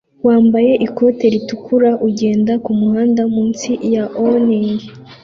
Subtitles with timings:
[0.27, 4.79] wambaye ikote ritukura ugenda kumuhanda munsi ya awning